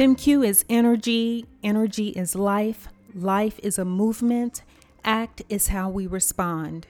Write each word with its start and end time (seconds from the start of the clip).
FemQ 0.00 0.46
is 0.46 0.64
energy, 0.70 1.44
energy 1.62 2.08
is 2.08 2.34
life, 2.34 2.88
life 3.14 3.60
is 3.62 3.78
a 3.78 3.84
movement, 3.84 4.62
act 5.04 5.42
is 5.50 5.68
how 5.68 5.90
we 5.90 6.06
respond. 6.06 6.86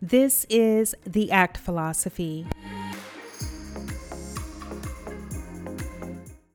This 0.00 0.46
is 0.48 0.94
the 1.04 1.32
ACT 1.32 1.56
philosophy. 1.56 2.46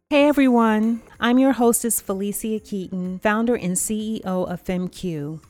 Hey 0.09 0.29
everyone, 0.29 1.01
I'm 1.19 1.37
your 1.37 1.51
hostess 1.51 1.99
Felicia 1.99 2.61
Keaton, 2.61 3.19
founder 3.19 3.55
and 3.55 3.75
CEO 3.75 4.23
of 4.23 4.63
FemQ. 4.63 5.41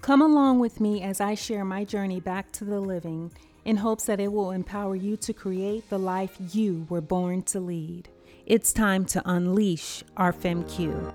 Come 0.00 0.22
along 0.22 0.60
with 0.60 0.80
me 0.80 1.02
as 1.02 1.20
I 1.20 1.34
share 1.34 1.64
my 1.64 1.82
journey 1.82 2.20
back 2.20 2.52
to 2.52 2.64
the 2.64 2.78
living 2.78 3.32
in 3.64 3.78
hopes 3.78 4.04
that 4.04 4.20
it 4.20 4.30
will 4.30 4.52
empower 4.52 4.94
you 4.94 5.16
to 5.16 5.32
create 5.32 5.90
the 5.90 5.98
life 5.98 6.36
you 6.52 6.86
were 6.88 7.00
born 7.00 7.42
to 7.42 7.58
lead. 7.58 8.08
It's 8.48 8.72
time 8.72 9.04
to 9.08 9.20
unleash 9.26 10.02
our 10.16 10.32
FemQ. 10.32 11.12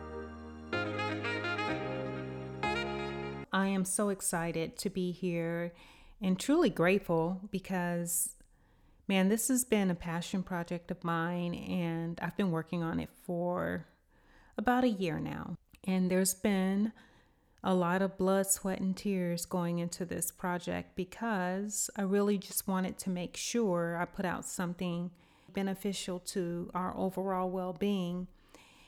I 3.52 3.68
am 3.70 3.86
so 3.86 4.09
excited 4.09 4.78
to 4.78 4.92
be 4.92 5.12
here 5.12 5.73
and 6.22 6.40
truly 6.40 6.70
grateful 6.70 7.42
because, 7.50 8.36
man, 9.08 9.30
this 9.30 9.48
has 9.48 9.66
been 9.66 9.90
a 9.90 9.96
passion 9.96 10.44
project 10.44 10.92
of 10.92 11.04
mine 11.04 11.56
and 11.56 12.20
I've 12.22 12.38
been 12.38 12.52
working 12.52 12.84
on 12.84 13.00
it 13.00 13.09
for 13.23 13.88
about 14.56 14.84
a 14.84 14.90
year 14.90 15.20
now. 15.20 15.56
And 15.86 16.12
there's 16.12 16.36
been 16.36 16.92
a 17.64 17.73
lot 17.73 18.04
of 18.04 18.16
blood, 18.16 18.45
sweat, 18.45 18.80
and 18.80 18.95
tears 18.95 19.48
going 19.48 19.80
into 19.80 20.06
this 20.06 20.30
project 20.30 20.95
because 20.95 21.90
I 21.98 22.04
really 22.04 22.38
just 22.38 22.68
wanted 22.68 23.00
to 23.00 23.09
make 23.09 23.36
sure 23.36 23.98
I 24.00 24.06
put 24.06 24.23
out 24.23 24.45
something 24.45 25.09
beneficial 25.54 26.20
to 26.20 26.70
our 26.74 26.96
overall 26.98 27.50
well 27.50 27.74
being. 27.74 28.28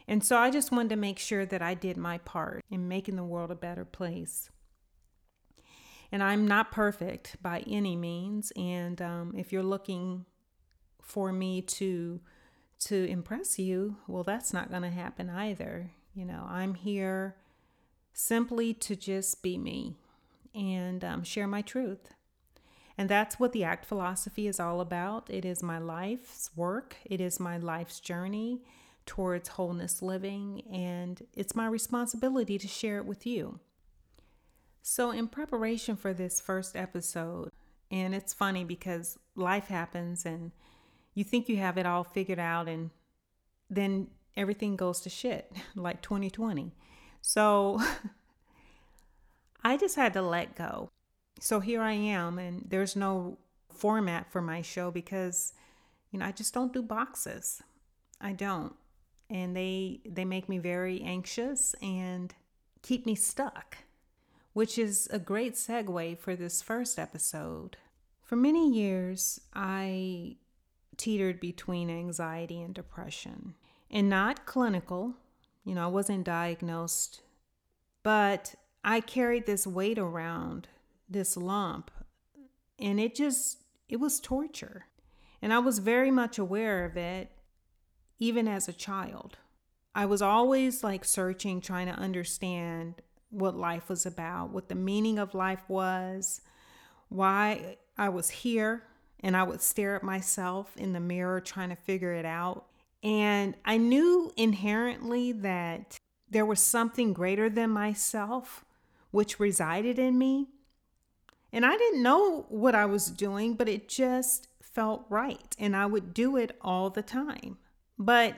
And 0.08 0.24
so 0.24 0.38
I 0.38 0.52
just 0.52 0.72
wanted 0.72 0.90
to 0.90 0.96
make 0.98 1.20
sure 1.20 1.46
that 1.46 1.62
I 1.62 1.74
did 1.74 1.98
my 1.98 2.20
part 2.20 2.64
in 2.70 2.88
making 2.88 3.16
the 3.16 3.24
world 3.24 3.52
a 3.52 3.56
better 3.56 3.86
place. 3.86 4.50
And 6.12 6.22
I'm 6.22 6.48
not 6.48 6.72
perfect 6.72 7.38
by 7.42 7.64
any 7.68 7.96
means. 7.96 8.52
And 8.56 9.02
um, 9.02 9.34
if 9.36 9.52
you're 9.52 9.64
looking 9.64 10.26
for 11.02 11.32
me 11.32 11.62
to 11.62 12.22
to 12.78 13.06
impress 13.06 13.58
you, 13.58 13.96
well, 14.06 14.24
that's 14.24 14.52
not 14.52 14.70
going 14.70 14.82
to 14.82 14.90
happen 14.90 15.30
either. 15.30 15.92
You 16.14 16.26
know, 16.26 16.46
I'm 16.48 16.74
here 16.76 17.38
simply 18.14 18.74
to 18.74 18.96
just 18.96 19.42
be 19.42 19.58
me 19.58 19.96
and 20.54 21.04
um, 21.04 21.24
share 21.24 21.48
my 21.48 21.62
truth. 21.62 22.14
And 22.98 23.10
that's 23.10 23.40
what 23.40 23.52
the 23.52 23.64
ACT 23.64 23.86
philosophy 23.86 24.48
is 24.48 24.60
all 24.60 24.80
about. 24.80 25.30
It 25.30 25.44
is 25.44 25.62
my 25.62 25.78
life's 25.80 26.50
work, 26.56 26.96
it 27.06 27.20
is 27.20 27.40
my 27.40 27.58
life's 27.58 28.00
journey 28.00 28.64
towards 29.06 29.50
wholeness 29.50 30.02
living, 30.02 30.64
and 30.72 31.22
it's 31.34 31.56
my 31.56 31.68
responsibility 31.68 32.58
to 32.58 32.68
share 32.68 32.98
it 32.98 33.06
with 33.06 33.26
you. 33.26 33.60
So, 34.82 35.12
in 35.12 35.28
preparation 35.28 35.96
for 35.96 36.14
this 36.14 36.40
first 36.40 36.76
episode, 36.76 37.52
and 37.92 38.16
it's 38.16 38.34
funny 38.34 38.64
because 38.64 39.20
life 39.36 39.68
happens 39.68 40.26
and 40.26 40.52
you 41.14 41.24
think 41.24 41.48
you 41.48 41.58
have 41.58 41.78
it 41.78 41.86
all 41.86 42.04
figured 42.04 42.40
out, 42.40 42.68
and 42.68 42.92
then 43.70 44.08
everything 44.38 44.76
goes 44.76 45.02
to 45.02 45.10
shit 45.10 45.52
like 45.76 46.02
2020. 46.02 46.74
So, 47.22 47.82
I 49.64 49.78
just 49.78 49.96
had 49.96 50.14
to 50.14 50.22
let 50.22 50.56
go 50.56 50.92
so 51.40 51.60
here 51.60 51.82
I 51.82 51.94
am, 51.94 52.40
and 52.40 52.66
there's 52.68 52.96
no 52.96 53.38
format 53.70 54.32
for 54.32 54.42
my 54.42 54.62
show 54.62 54.92
because, 54.92 55.54
you 56.12 56.20
know, 56.20 56.26
I 56.26 56.32
just 56.32 56.54
don't 56.54 56.74
do 56.74 56.82
boxes. 56.82 57.62
I 58.22 58.32
don't. 58.32 58.74
And 59.30 59.56
they 59.56 60.02
they 60.06 60.26
make 60.26 60.48
me 60.48 60.60
very 60.60 61.02
anxious 61.02 61.76
and 61.82 62.34
keep 62.82 63.06
me 63.06 63.16
stuck, 63.16 63.78
which 64.54 64.78
is 64.78 65.08
a 65.12 65.20
great 65.20 65.56
segue 65.56 66.20
for 66.20 66.36
this 66.36 66.62
first 66.62 67.00
episode. 67.00 67.78
For 68.24 68.36
many 68.36 68.72
years, 68.72 69.42
I 69.54 70.38
teetered 70.98 71.40
between 71.40 71.90
anxiety 71.90 72.62
and 72.62 72.74
depression, 72.74 73.56
and 73.92 74.10
not 74.10 74.46
clinical. 74.46 75.16
You 75.64 75.76
know, 75.76 75.84
I 75.84 75.88
wasn't 75.88 76.24
diagnosed, 76.24 77.22
but 78.04 78.56
I 78.84 79.02
carried 79.02 79.48
this 79.48 79.66
weight 79.66 79.98
around 79.98 80.68
this 81.10 81.38
lump 81.38 81.92
and 82.80 83.00
it 83.00 83.16
just 83.16 83.64
it 83.88 83.98
was 83.98 84.20
torture. 84.20 84.88
And 85.42 85.54
i 85.54 85.60
was 85.60 85.80
very 85.80 86.12
much 86.12 86.38
aware 86.38 86.86
of 86.86 86.98
it 86.98 87.32
even 88.20 88.48
as 88.48 88.68
a 88.68 88.74
child. 88.74 89.38
I 89.94 90.06
was 90.06 90.22
always 90.22 90.84
like 90.84 91.06
searching 91.06 91.62
trying 91.62 91.88
to 91.88 91.94
understand 91.94 93.02
what 93.30 93.56
life 93.56 93.90
was 93.90 94.06
about 94.06 94.52
what 94.52 94.70
the 94.70 94.76
meaning 94.76 95.20
of 95.20 95.34
life 95.34 95.64
was 95.68 96.42
why 97.10 97.76
i 97.98 98.08
was 98.08 98.30
here 98.30 98.84
and 99.20 99.36
i 99.36 99.44
would 99.44 99.62
stare 99.62 99.96
at 99.96 100.04
myself 100.04 100.76
in 100.78 100.94
the 100.94 101.00
mirror 101.00 101.42
trying 101.42 101.70
to 101.70 101.76
figure 101.76 102.14
it 102.14 102.26
out. 102.26 102.66
And 103.04 103.56
i 103.66 103.78
knew 103.78 104.32
inherently 104.36 105.32
that 105.32 105.98
there 106.30 106.46
was 106.46 106.60
something 106.60 107.14
greater 107.14 107.50
than 107.50 107.70
myself 107.70 108.66
which 109.12 109.40
resided 109.40 110.00
in 110.00 110.18
me 110.18 110.50
and 111.56 111.66
I 111.66 111.78
didn't 111.78 112.04
know 112.04 112.46
what 112.50 112.76
I 112.76 112.86
was 112.86 113.06
doing, 113.06 113.54
but 113.54 113.70
it 113.70 113.88
just 113.88 114.50
felt 114.62 115.06
right. 115.08 115.56
And 115.58 115.74
I 115.74 115.86
would 115.86 116.14
do 116.14 116.36
it 116.36 116.58
all 116.60 116.90
the 116.90 117.02
time. 117.02 117.58
But 117.98 118.36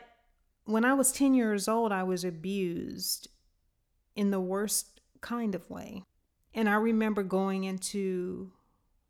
when 0.66 0.85
I 0.85 0.94
was 0.94 1.11
10 1.11 1.33
years 1.33 1.67
old, 1.67 1.91
I 1.91 2.03
was 2.03 2.23
abused 2.23 3.27
in 4.16 4.29
the 4.29 4.39
worst 4.39 5.01
kind 5.19 5.56
of 5.56 5.67
way. 5.67 6.03
And 6.53 6.69
I 6.69 6.75
remember 6.75 7.23
going 7.23 7.63
into 7.63 8.51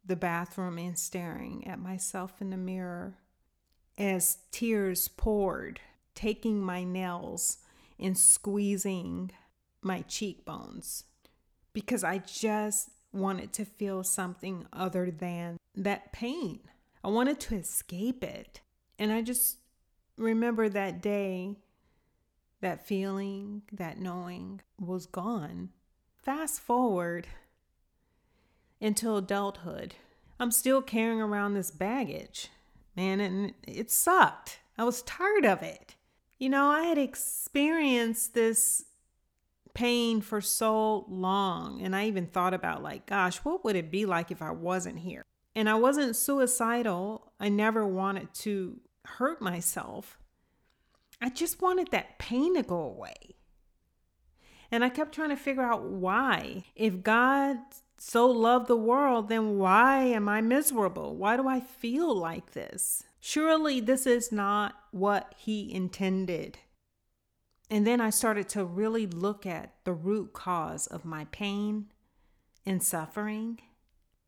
the 0.05 0.15
bathroom 0.15 0.77
and 0.77 0.97
staring 0.97 1.67
at 1.67 1.77
myself 1.77 2.39
in 2.39 2.49
the 2.49 2.55
mirror 2.55 3.17
as 3.97 4.37
tears 4.51 5.09
poured, 5.09 5.81
taking 6.15 6.61
my 6.61 6.85
nails 6.85 7.57
and 7.99 8.17
squeezing 8.17 9.31
my 9.81 10.03
cheekbones 10.03 11.03
because 11.73 12.05
I 12.05 12.19
just 12.19 12.89
wanted 13.17 13.53
to 13.53 13.65
feel 13.65 14.03
something 14.03 14.65
other 14.71 15.11
than 15.11 15.57
that 15.75 16.11
pain. 16.13 16.59
I 17.03 17.09
wanted 17.09 17.39
to 17.41 17.55
escape 17.55 18.23
it. 18.23 18.61
And 18.99 19.11
I 19.11 19.21
just 19.21 19.57
remember 20.17 20.69
that 20.69 21.01
day, 21.01 21.55
that 22.61 22.85
feeling, 22.85 23.63
that 23.71 23.99
knowing 23.99 24.61
was 24.79 25.05
gone. 25.05 25.69
Fast 26.17 26.59
forward 26.59 27.27
until 28.81 29.17
adulthood. 29.17 29.95
I'm 30.39 30.51
still 30.51 30.81
carrying 30.81 31.21
around 31.21 31.53
this 31.53 31.71
baggage, 31.71 32.49
man, 32.95 33.19
and 33.19 33.53
it 33.67 33.89
sucked. 33.89 34.59
I 34.77 34.83
was 34.83 35.01
tired 35.03 35.45
of 35.45 35.63
it. 35.63 35.95
You 36.37 36.49
know, 36.49 36.67
I 36.67 36.83
had 36.83 36.97
experienced 36.97 38.33
this 38.35 38.85
pain 39.77 40.21
for 40.21 40.41
so 40.41 41.05
long. 41.07 41.83
And 41.83 41.95
I 41.95 42.07
even 42.07 42.25
thought 42.25 42.55
about, 42.55 42.81
like, 42.81 43.05
gosh, 43.05 43.37
what 43.37 43.63
would 43.63 43.75
it 43.75 43.91
be 43.91 44.07
like 44.07 44.31
if 44.31 44.41
I 44.41 44.49
wasn't 44.49 44.97
here? 44.97 45.23
And 45.55 45.69
I 45.69 45.75
wasn't 45.75 46.15
suicidal. 46.15 47.31
I 47.39 47.49
never 47.49 47.85
wanted 47.85 48.33
to 48.35 48.79
hurt 49.05 49.39
myself. 49.39 50.17
I 51.21 51.29
just 51.29 51.61
wanted 51.61 51.91
that 51.91 52.17
pain 52.17 52.55
to 52.55 52.63
go 52.63 52.79
away. 52.79 53.35
And 54.71 54.83
I 54.83 54.89
kept 54.89 55.13
trying 55.13 55.29
to 55.29 55.35
figure 55.35 55.61
out 55.61 55.83
why. 55.83 56.63
If 56.75 57.03
God 57.03 57.57
so 57.99 58.25
loved 58.25 58.67
the 58.67 58.75
world, 58.75 59.29
then 59.29 59.59
why 59.59 60.05
am 60.05 60.27
I 60.27 60.41
miserable? 60.41 61.15
Why 61.15 61.37
do 61.37 61.47
I 61.47 61.59
feel 61.59 62.15
like 62.15 62.53
this? 62.53 63.03
Surely 63.19 63.79
this 63.79 64.07
is 64.07 64.31
not 64.31 64.73
what 64.89 65.35
He 65.37 65.71
intended. 65.71 66.57
And 67.69 67.85
then 67.85 67.99
I 67.99 68.09
started 68.09 68.47
to 68.49 68.63
really 68.63 69.05
look 69.05 69.45
at 69.45 69.73
the 69.83 69.93
root 69.93 70.33
cause 70.33 70.87
of 70.87 71.03
my 71.03 71.25
pain 71.31 71.87
and 72.65 72.81
suffering, 72.81 73.59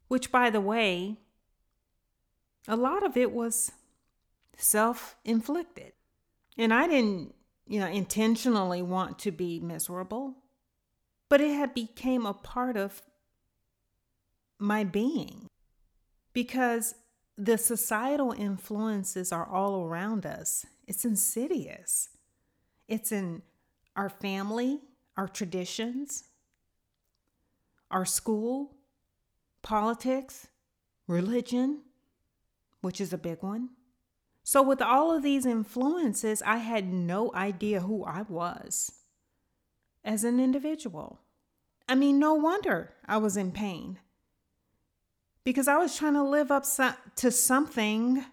which, 0.08 0.32
by 0.32 0.50
the 0.50 0.62
way, 0.62 1.18
a 2.68 2.76
lot 2.76 3.06
of 3.06 3.16
it 3.16 3.32
was 3.32 3.72
self 4.58 5.16
inflicted. 5.24 5.94
And 6.58 6.74
I 6.74 6.88
didn't, 6.88 7.34
you 7.66 7.80
know, 7.80 7.88
intentionally 7.88 8.82
want 8.82 9.20
to 9.20 9.32
be 9.32 9.60
miserable, 9.60 10.36
but 11.30 11.40
it 11.40 11.54
had 11.54 11.74
became 11.74 12.26
a 12.26 12.34
part 12.34 12.76
of 12.76 13.02
my 14.60 14.84
being 14.84 15.48
because 16.34 16.96
the 17.38 17.58
societal 17.58 18.34
influences 18.34 19.32
are 19.32 19.48
all 19.48 19.86
around 19.86 20.26
us. 20.26 20.66
It's 20.88 21.06
insidious. 21.06 22.10
It's 22.90 23.12
in 23.14 23.44
our 23.96 24.10
family, 24.10 24.82
our 25.16 25.28
traditions, 25.28 26.26
our 27.90 28.04
school, 28.04 28.76
politics, 29.62 30.48
religion, 31.08 31.82
which 32.82 33.00
is 33.00 33.14
a 33.14 33.18
big 33.18 33.42
one, 33.42 33.70
So, 34.44 34.64
with 34.64 34.82
all 34.82 35.16
of 35.16 35.22
these 35.22 35.46
influences, 35.46 36.42
I 36.44 36.58
had 36.58 36.92
no 36.92 37.32
idea 37.36 37.82
who 37.82 38.04
I 38.04 38.24
was 38.24 38.92
as 40.04 40.24
an 40.24 40.40
individual. 40.40 41.20
I 41.88 41.94
mean, 41.94 42.18
no 42.18 42.34
wonder 42.34 42.94
I 43.06 43.18
was 43.18 43.38
in 43.38 43.52
pain 43.52 44.00
because 45.44 45.68
I 45.68 45.78
was 45.78 45.96
trying 45.96 46.14
to 46.14 46.24
live 46.24 46.50
up 46.50 46.66
to 47.18 47.30
something 47.32 48.26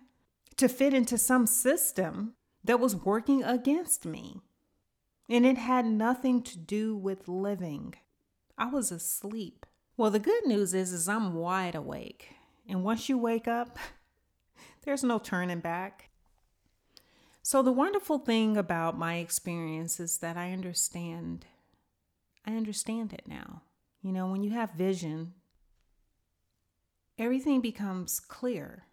to 0.56 0.68
fit 0.68 0.94
into 0.94 1.18
some 1.18 1.46
system 1.46 2.34
that 2.64 2.80
was 2.80 2.96
working 2.96 3.44
against 3.44 4.06
me. 4.06 4.40
And 5.28 5.44
it 5.44 5.58
had 5.58 5.84
nothing 5.86 6.42
to 6.42 6.58
do 6.58 6.96
with 6.96 7.28
living. 7.28 7.94
I 8.56 8.66
was 8.66 8.92
asleep. 8.92 9.66
Well, 9.96 10.10
the 10.10 10.18
good 10.18 10.46
news 10.46 10.74
is 10.74 10.92
is 10.92 11.08
I'm 11.08 11.34
wide 11.34 11.74
awake. 11.74 12.30
And 12.68 12.84
once 12.84 13.08
you 13.08 13.18
wake 13.18 13.48
up, 13.48 13.78
there's 14.82 15.04
no 15.04 15.18
turning 15.18 15.60
back. 15.60 16.10
So 17.42 17.62
the 17.62 17.72
wonderful 17.72 18.18
thing 18.18 18.56
about 18.56 18.98
my 18.98 19.16
experience 19.16 20.00
is 20.00 20.18
that 20.18 20.36
I 20.36 20.52
understand 20.52 21.46
I 22.46 22.56
understand 22.56 23.12
it 23.12 23.24
now. 23.26 23.62
You 24.02 24.12
know, 24.12 24.28
when 24.28 24.42
you 24.42 24.50
have 24.50 24.72
vision, 24.72 25.34
everything 27.18 27.60
becomes 27.60 28.20
clear. 28.20 28.84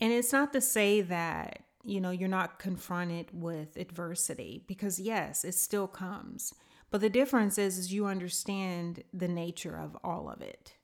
And 0.00 0.12
it's 0.12 0.32
not 0.32 0.52
to 0.52 0.60
say 0.60 1.00
that, 1.00 1.64
you 1.84 2.00
know, 2.00 2.10
you're 2.10 2.28
not 2.28 2.58
confronted 2.58 3.26
with 3.32 3.76
adversity 3.76 4.62
because 4.66 5.00
yes, 5.00 5.44
it 5.44 5.54
still 5.54 5.88
comes. 5.88 6.54
But 6.90 7.00
the 7.00 7.10
difference 7.10 7.58
is, 7.58 7.78
is 7.78 7.92
you 7.92 8.06
understand 8.06 9.02
the 9.12 9.28
nature 9.28 9.76
of 9.76 9.96
all 10.04 10.28
of 10.28 10.42
it. 10.42 10.74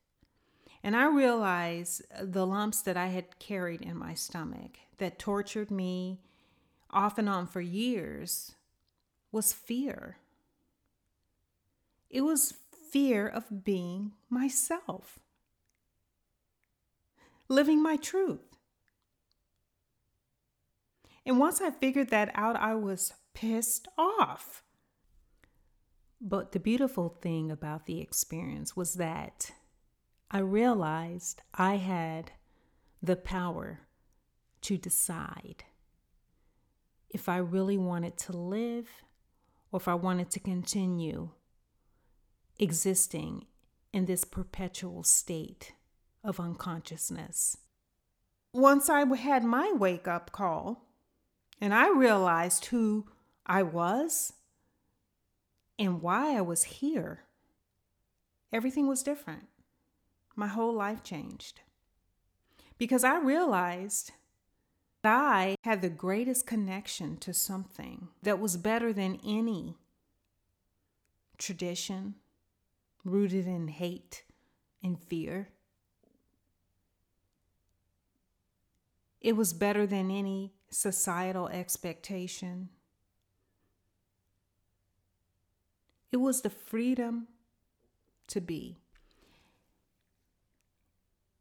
And 0.83 0.97
I 0.97 1.07
realized 1.07 2.03
uh, 2.17 2.23
the 2.23 2.47
lumps 2.47 2.83
that 2.83 2.97
I 2.97 3.09
had 3.09 3.39
carried 3.39 3.83
in 3.83 3.97
my 3.97 4.15
stomach 4.15 4.79
that 4.99 5.19
tortured 5.19 5.71
me 5.71 6.21
off 6.91 7.19
and 7.19 7.29
on 7.29 7.47
for 7.47 7.61
years 7.61 8.55
was 9.31 9.53
fear. 9.53 10.17
It 12.09 12.23
was 12.23 12.55
fear 12.91 13.29
of 13.29 13.65
being 13.65 14.13
myself, 14.31 15.19
living 17.49 17.83
my 17.83 17.97
truth. 17.97 18.48
And 21.29 21.39
once 21.39 21.61
I 21.61 21.71
figured 21.71 22.09
that 22.09 22.31
out, 22.35 22.57
I 22.57 22.75
was 22.75 23.13
pissed 23.35 23.87
off. 23.99 24.63
But 26.23 26.53
the 26.53 26.59
beautiful 26.59 27.11
thing 27.11 27.51
about 27.51 27.85
the 27.85 28.01
experience 28.01 28.75
was 28.75 28.95
that 28.95 29.51
I 30.31 30.39
realized 30.39 31.43
I 31.53 31.77
had 31.77 32.33
the 33.03 33.15
power 33.15 33.81
to 34.63 34.79
decide 34.79 35.65
if 37.11 37.29
I 37.29 37.37
really 37.37 37.77
wanted 37.77 38.17
to 38.19 38.33
live 38.33 38.89
or 39.71 39.81
if 39.81 39.87
I 39.87 39.95
wanted 39.95 40.31
to 40.31 40.41
continue 40.41 41.29
existing 42.59 43.45
in 43.93 44.07
this 44.07 44.25
perpetual 44.25 45.03
state 45.03 45.75
of 46.25 46.41
unconsciousness. 46.41 47.59
Once 48.55 48.89
I 48.89 49.05
had 49.15 49.45
my 49.45 49.71
wake 49.73 50.09
up 50.09 50.33
call 50.33 50.88
and 51.61 51.75
I 51.75 51.91
realized 51.91 52.67
who 52.67 53.07
I 53.47 53.63
was 53.63 54.33
and 55.79 56.03
why 56.03 56.37
I 56.37 56.41
was 56.41 56.65
here, 56.65 57.25
everything 58.53 58.87
was 58.89 59.03
different. 59.03 59.47
My 60.37 60.49
whole 60.49 60.75
life 60.75 61.03
changed 61.03 61.61
because 62.79 63.05
I 63.05 63.19
realized 63.19 64.13
that 65.03 65.15
I 65.15 65.57
had 65.65 65.83
the 65.83 65.89
greatest 65.89 66.47
connection 66.47 67.17
to 67.19 67.33
something 67.33 68.09
that 68.23 68.39
was 68.39 68.57
better 68.57 68.93
than 68.93 69.21
any 69.25 69.77
tradition, 71.39 72.17
rooted 73.05 73.47
in 73.47 73.69
hate 73.69 74.25
and 74.83 74.99
fear. 74.99 75.49
It 79.21 79.37
was 79.37 79.53
better 79.53 79.87
than 79.87 80.11
any 80.11 80.53
societal 80.71 81.49
expectation. 81.49 82.69
It 86.11 86.19
was 86.19 86.43
the 86.43 86.51
freedom 86.51 87.29
to 88.29 88.41
be. 88.41 88.79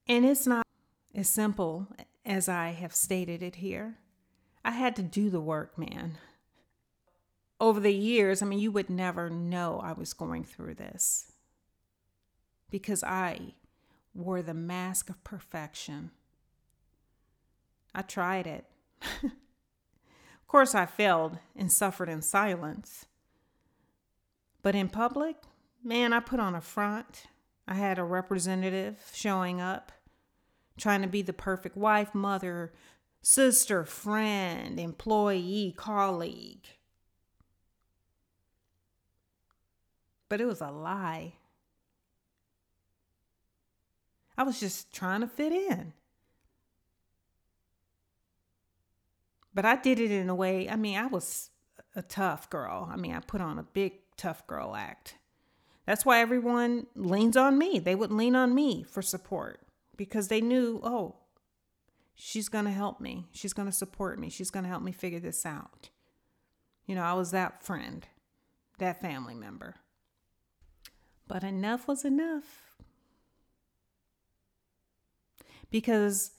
And 0.07 0.25
it's 0.25 0.47
not 0.47 0.65
as 1.13 1.29
simple 1.29 1.88
as 2.25 2.47
I 2.47 2.69
have 2.69 2.94
stated 2.94 3.41
it 3.41 3.56
here. 3.56 3.97
I 4.63 4.71
had 4.71 4.95
to 4.97 5.01
do 5.01 5.30
the 5.30 5.41
work, 5.41 5.77
man. 5.77 6.18
Over 7.59 7.80
the 7.80 7.94
years, 7.94 8.41
I 8.41 8.45
mean, 8.45 8.59
you 8.59 8.71
would 8.71 8.89
never 8.89 9.30
know 9.30 9.80
I 9.83 9.94
was 9.94 10.13
going 10.13 10.44
through 10.44 10.75
this 10.75 11.31
because 12.69 13.03
I 13.03 13.53
wore 14.13 14.41
the 14.41 14.53
mask 14.53 15.09
of 15.09 15.23
perfection. 15.23 16.12
I 17.95 18.01
tried 18.01 18.45
it. 18.45 18.65
Of 19.01 20.47
course, 20.47 20.75
I 20.75 20.85
failed 20.85 21.38
and 21.55 21.71
suffered 21.71 22.09
in 22.09 22.21
silence. 22.21 23.05
But 24.61 24.75
in 24.75 24.89
public, 24.89 25.35
man, 25.83 26.13
I 26.13 26.19
put 26.19 26.39
on 26.39 26.55
a 26.55 26.61
front. 26.61 27.25
I 27.67 27.75
had 27.75 27.99
a 27.99 28.03
representative 28.03 28.99
showing 29.13 29.61
up, 29.61 29.91
trying 30.77 31.01
to 31.01 31.07
be 31.07 31.21
the 31.21 31.33
perfect 31.33 31.75
wife, 31.75 32.15
mother, 32.15 32.73
sister, 33.21 33.83
friend, 33.83 34.79
employee, 34.79 35.73
colleague. 35.75 36.65
But 40.29 40.41
it 40.41 40.45
was 40.45 40.61
a 40.61 40.71
lie. 40.71 41.33
I 44.38 44.44
was 44.44 44.59
just 44.59 44.94
trying 44.94 45.21
to 45.21 45.27
fit 45.27 45.51
in. 45.51 45.94
But 49.57 49.65
I 49.65 49.75
did 49.75 50.00
it 50.00 50.12
in 50.12 50.30
a 50.30 50.36
way, 50.36 50.69
I 50.69 50.75
mean, 50.75 51.00
I 51.00 51.07
was 51.07 51.50
a 51.95 52.04
tough 52.04 52.48
girl. 52.48 52.88
I 52.92 52.95
mean, 52.95 53.15
I 53.15 53.21
put 53.21 53.42
on 53.42 53.57
a 53.57 53.63
big 53.63 53.94
tough 54.15 54.45
girl 54.45 54.75
act. 54.75 55.15
That's 55.88 56.06
why 56.06 56.21
everyone 56.21 56.86
leans 56.94 57.36
on 57.36 57.57
me. 57.57 57.80
They 57.80 57.95
would 57.95 58.12
lean 58.12 58.36
on 58.36 58.54
me 58.54 58.83
for 58.83 59.01
support 59.01 59.62
because 59.95 60.27
they 60.27 60.42
knew, 60.42 60.80
oh, 60.83 61.15
she's 62.13 62.50
going 62.50 62.65
to 62.65 62.71
help 62.71 63.01
me. 63.01 63.30
She's 63.31 63.54
going 63.54 63.65
to 63.68 63.71
support 63.71 64.19
me. 64.19 64.30
She's 64.30 64.52
going 64.52 64.61
to 64.61 64.69
help 64.69 64.83
me 64.83 64.92
figure 64.92 65.19
this 65.19 65.44
out. 65.44 65.90
You 66.85 66.94
know, 66.94 67.02
I 67.02 67.14
was 67.14 67.31
that 67.31 67.64
friend, 67.64 68.07
that 68.78 69.02
family 69.02 69.33
member. 69.33 69.73
But 71.28 71.44
enough 71.44 71.87
was 71.87 72.06
enough 72.06 72.76
because 75.71 76.33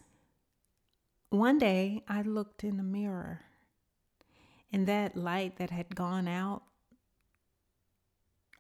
one 1.31 1.59
day 1.59 2.03
I 2.09 2.23
looked 2.23 2.65
in 2.65 2.77
the 2.77 2.83
mirror 2.83 3.43
and 4.73 4.87
that 4.87 5.17
light 5.17 5.57
that 5.57 5.71
had 5.71 5.95
gone 5.95 6.29
out 6.29 6.63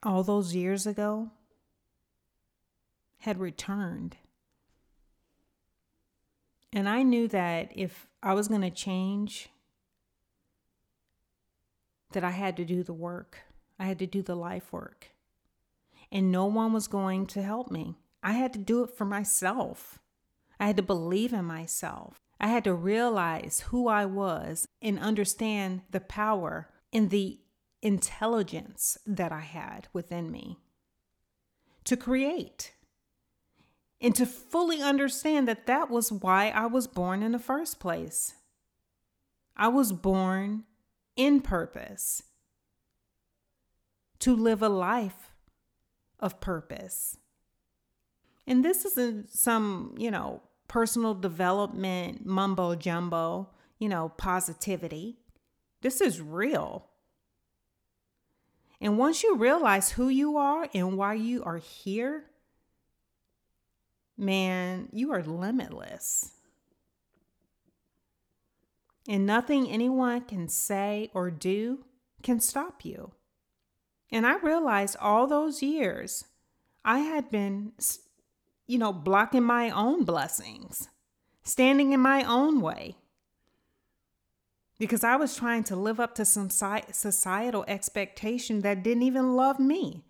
all 0.03 0.23
those 0.23 0.55
years 0.55 0.87
ago 0.87 1.31
had 3.19 3.39
returned. 3.39 4.17
And 6.73 6.89
I 6.89 7.03
knew 7.03 7.29
that 7.29 7.73
if 7.75 8.07
I 8.23 8.35
was 8.35 8.49
going 8.49 8.61
to 8.61 8.71
change, 8.71 9.49
that 12.13 12.25
I 12.25 12.31
had 12.31 12.57
to 12.59 12.65
do 12.65 12.83
the 12.83 12.93
work. 12.93 13.41
I 13.79 13.87
had 13.87 13.99
to 14.01 14.07
do 14.07 14.23
the 14.23 14.37
life 14.37 14.73
work. 14.73 15.09
And 16.11 16.33
no 16.33 16.47
one 16.47 16.73
was 16.73 16.89
going 16.89 17.27
to 17.29 17.43
help 17.43 17.71
me. 17.71 17.97
I 18.23 18.33
had 18.33 18.53
to 18.55 18.59
do 18.59 18.83
it 18.83 18.91
for 18.91 19.05
myself. 19.05 19.99
I 20.59 20.67
had 20.67 20.77
to 20.77 20.83
believe 20.83 21.33
in 21.33 21.45
myself. 21.45 22.28
I 22.41 22.49
had 22.49 22.65
to 22.65 22.75
realize 22.75 23.65
who 23.69 23.89
I 23.89 24.05
was 24.05 24.69
and 24.81 24.99
understand 24.99 25.83
the 25.91 26.01
power 26.01 26.69
and 26.93 27.11
the 27.11 27.41
intelligence 27.83 28.99
that 29.07 29.33
I 29.33 29.41
had 29.41 29.89
within 29.93 30.31
me 30.31 30.59
to 31.85 31.97
create 31.97 32.75
and 34.01 34.15
to 34.15 34.27
fully 34.27 34.81
understand 34.81 35.49
that 35.49 35.67
that 35.67 35.91
was 35.91 36.13
why 36.13 36.51
I 36.51 36.67
was 36.67 36.87
born 36.87 37.23
in 37.23 37.33
the 37.33 37.39
first 37.39 37.81
place. 37.81 38.35
I 39.57 39.69
was 39.69 39.93
born 39.93 40.65
in 41.17 41.41
purpose 41.41 42.23
to 44.21 44.35
live 44.37 44.63
a 44.63 44.69
life 44.69 45.33
of 46.21 46.41
purpose. 46.41 47.17
And 48.47 48.65
this 48.65 48.85
isn't 48.85 49.31
some, 49.31 49.95
you 49.99 50.11
know, 50.11 50.43
personal 50.69 51.15
development 51.15 52.25
mumbo 52.25 52.75
jumbo, 52.75 53.49
you 53.79 53.89
know, 53.89 54.11
positivity. 54.11 55.17
This 55.81 56.01
is 56.01 56.21
real. 56.21 56.87
And 58.81 58.99
once 58.99 59.23
you 59.23 59.37
realize 59.37 59.91
who 59.91 60.09
you 60.09 60.37
are 60.37 60.69
and 60.73 60.97
why 60.97 61.15
you 61.15 61.43
are 61.43 61.57
here, 61.57 62.25
man, 64.17 64.89
you 64.93 65.13
are 65.13 65.23
limitless. 65.23 66.33
And 69.09 69.25
nothing 69.27 69.69
anyone 69.69 70.21
can 70.21 70.49
say 70.49 71.11
or 71.15 71.31
do 71.31 71.85
can 72.23 72.41
stop 72.41 72.85
you. 72.85 73.13
And 74.13 74.27
I 74.27 74.37
realized 74.39 74.97
all 75.01 75.27
those 75.27 75.63
years 75.63 76.25
I 76.85 77.01
had 77.01 77.31
been, 77.31 77.73
you 78.69 78.79
know, 78.79 78.93
blocking 78.93 79.43
my 79.43 79.71
own 79.71 80.05
blessings, 80.05 80.89
standing 81.43 81.93
in 81.93 82.01
my 82.01 82.23
own 82.23 82.61
way. 82.61 82.95
Because 84.79 85.03
I 85.03 85.17
was 85.17 85.35
trying 85.35 85.65
to 85.65 85.75
live 85.75 85.99
up 85.99 86.15
to 86.17 86.25
some 86.25 86.51
societal 86.51 87.65
expectation 87.67 88.61
that 88.61 88.85
didn't 88.85 89.03
even 89.03 89.35
love 89.35 89.59
me. 89.59 90.05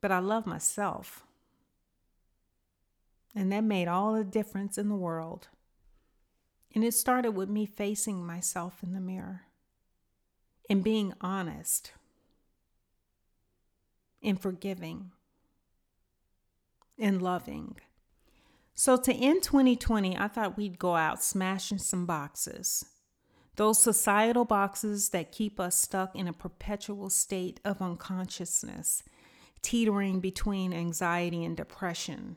But 0.00 0.10
I 0.10 0.18
love 0.18 0.46
myself. 0.46 1.22
And 3.36 3.52
that 3.52 3.62
made 3.62 3.86
all 3.86 4.14
the 4.14 4.24
difference 4.24 4.78
in 4.78 4.88
the 4.88 4.96
world. 4.96 5.48
And 6.74 6.82
it 6.82 6.94
started 6.94 7.32
with 7.32 7.48
me 7.48 7.66
facing 7.66 8.26
myself 8.26 8.82
in 8.82 8.94
the 8.94 9.00
mirror 9.00 9.42
and 10.70 10.82
being 10.82 11.12
honest 11.20 11.92
and 14.22 14.40
forgiving 14.40 15.12
and 16.98 17.22
loving. 17.22 17.76
So, 18.74 18.96
to 18.96 19.12
end 19.12 19.42
2020, 19.42 20.16
I 20.16 20.28
thought 20.28 20.56
we'd 20.56 20.78
go 20.78 20.94
out 20.94 21.22
smashing 21.22 21.78
some 21.78 22.06
boxes. 22.06 22.84
Those 23.56 23.82
societal 23.82 24.44
boxes 24.44 25.08
that 25.08 25.32
keep 25.32 25.58
us 25.58 25.74
stuck 25.74 26.14
in 26.14 26.28
a 26.28 26.32
perpetual 26.32 27.10
state 27.10 27.58
of 27.64 27.82
unconsciousness, 27.82 29.02
teetering 29.62 30.20
between 30.20 30.72
anxiety 30.72 31.44
and 31.44 31.56
depression, 31.56 32.36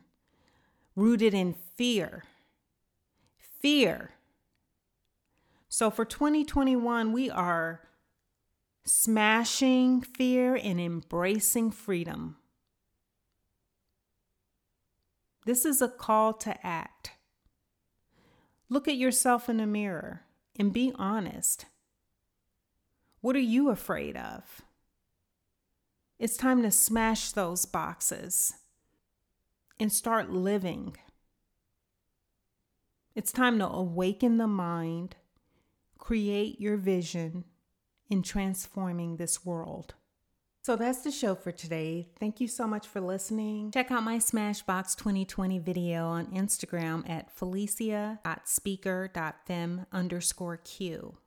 rooted 0.96 1.36
in 1.36 1.54
fear. 1.54 2.24
Fear. 3.60 4.12
So, 5.70 5.92
for 5.92 6.06
2021, 6.06 7.12
we 7.12 7.30
are 7.30 7.82
smashing 8.86 10.02
fear 10.02 10.56
and 10.56 10.80
embracing 10.80 11.72
freedom. 11.72 12.38
This 15.46 15.66
is 15.66 15.82
a 15.82 15.88
call 15.88 16.34
to 16.34 16.66
act. 16.66 17.12
Look 18.70 18.88
at 18.88 18.96
yourself 18.96 19.50
in 19.50 19.58
the 19.58 19.66
mirror 19.66 20.22
and 20.58 20.72
be 20.72 20.94
honest. 20.96 21.66
What 23.22 23.36
are 23.36 23.40
you 23.40 23.70
afraid 23.70 24.16
of? 24.16 24.62
It's 26.20 26.38
time 26.38 26.62
to 26.64 26.72
smash 26.72 27.32
those 27.32 27.66
boxes 27.66 28.54
and 29.80 29.92
start 29.92 30.30
living. 30.30 30.96
It's 33.16 33.32
time 33.32 33.60
to 33.60 33.68
awaken 33.68 34.38
the 34.38 34.48
mind, 34.48 35.16
create 35.98 36.62
your 36.62 36.78
vision, 36.78 37.44
in 38.12 38.22
transforming 38.22 39.16
this 39.16 39.44
world. 39.44 39.96
So 40.64 40.76
that's 40.76 41.02
the 41.02 41.10
show 41.10 41.34
for 41.34 41.52
today. 41.52 42.10
Thank 42.20 42.40
you 42.40 42.48
so 42.48 42.68
much 42.68 42.88
for 42.88 43.02
listening. 43.02 43.72
Check 43.72 43.90
out 43.90 44.04
my 44.04 44.18
Smashbox 44.18 44.96
2020 44.96 45.58
video 45.58 46.06
on 46.06 46.28
Instagram 46.28 47.10
at 47.10 47.36
felicia.speaker.fem 47.36 49.86
underscore 49.92 50.58
q 50.58 51.18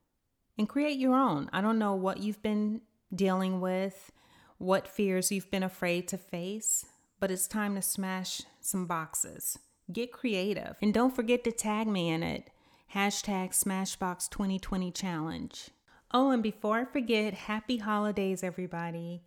and 0.56 0.68
create 0.68 1.00
your 1.00 1.16
own. 1.16 1.50
I 1.52 1.62
don't 1.62 1.80
know 1.80 1.96
what 1.96 2.18
you've 2.18 2.42
been 2.42 2.82
dealing 3.12 3.60
with, 3.60 4.12
what 4.58 4.86
fears 4.86 5.32
you've 5.32 5.50
been 5.50 5.64
afraid 5.64 6.06
to 6.08 6.16
face, 6.16 6.86
but 7.18 7.32
it's 7.32 7.48
time 7.48 7.74
to 7.74 7.82
smash 7.82 8.42
some 8.60 8.86
boxes. 8.86 9.58
Get 9.92 10.12
creative. 10.12 10.76
And 10.80 10.94
don't 10.94 11.14
forget 11.14 11.42
to 11.42 11.50
tag 11.50 11.88
me 11.88 12.08
in 12.08 12.22
it. 12.22 12.50
Hashtag 12.94 13.50
Smashbox 13.50 14.30
2020 14.30 14.92
Challenge. 14.92 15.70
Oh, 16.16 16.30
and 16.30 16.44
before 16.44 16.78
I 16.78 16.84
forget, 16.84 17.34
happy 17.34 17.78
holidays, 17.78 18.44
everybody. 18.44 19.20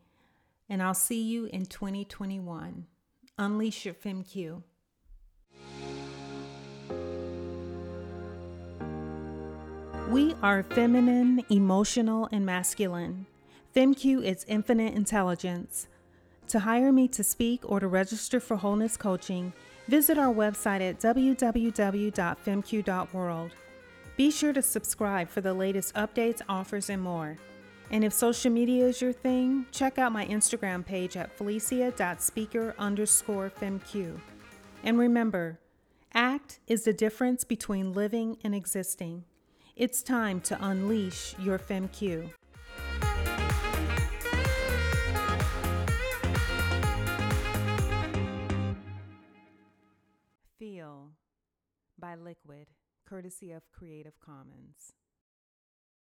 And 0.69 0.81
I'll 0.81 0.93
see 0.93 1.21
you 1.21 1.47
in 1.47 1.65
2021. 1.65 2.85
Unleash 3.37 3.83
your 3.83 3.93
FemQ. 3.93 4.63
We 10.09 10.33
are 10.41 10.63
feminine, 10.63 11.43
emotional, 11.49 12.29
and 12.31 12.45
masculine. 12.45 13.25
FemQ 13.75 14.23
is 14.23 14.45
infinite 14.47 14.93
intelligence. 14.93 15.87
To 16.47 16.59
hire 16.59 16.93
me 16.93 17.09
to 17.09 17.21
speak 17.21 17.69
or 17.69 17.81
to 17.81 17.87
register 17.87 18.39
for 18.39 18.55
wholeness 18.55 18.95
coaching, 18.95 19.51
visit 19.89 20.17
our 20.17 20.33
website 20.33 20.79
at 20.79 21.01
www.femq.world. 21.01 23.51
Be 24.17 24.31
sure 24.31 24.51
to 24.51 24.63
subscribe 24.63 25.29
for 25.29 25.41
the 25.41 25.53
latest 25.53 25.93
updates, 25.93 26.41
offers, 26.49 26.89
and 26.89 27.03
more. 27.03 27.37
And 27.91 28.03
if 28.03 28.11
social 28.11 28.51
media 28.51 28.87
is 28.87 28.99
your 28.99 29.13
thing, 29.13 29.67
check 29.71 29.99
out 29.99 30.11
my 30.11 30.25
Instagram 30.25 30.83
page 30.83 31.15
at 31.15 31.31
felicia.speaker 31.37 32.73
underscore 32.79 33.51
femq. 33.51 34.19
And 34.83 34.97
remember, 34.97 35.59
act 36.15 36.59
is 36.65 36.83
the 36.83 36.93
difference 36.93 37.43
between 37.43 37.93
living 37.93 38.37
and 38.43 38.55
existing. 38.55 39.23
It's 39.75 40.01
time 40.01 40.41
to 40.41 40.57
unleash 40.65 41.35
your 41.37 41.59
femq. 41.59 42.31
Feel 50.57 51.11
by 51.99 52.15
Liquid 52.15 52.65
courtesy 53.07 53.51
of 53.51 53.71
Creative 53.71 54.19
Commons. 54.19 54.91